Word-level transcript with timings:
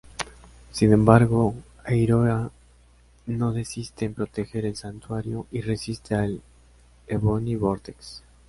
Sin 0.71 0.93
embargo, 0.93 1.53
Aioria 1.85 2.49
no 3.27 3.53
desiste 3.53 4.05
en 4.05 4.15
proteger 4.15 4.65
el 4.65 4.75
Santuario 4.75 5.45
y 5.51 5.61
resiste 5.61 6.15
al 6.15 6.41
"Ebony 7.05 7.55
Vortex". 7.55 8.23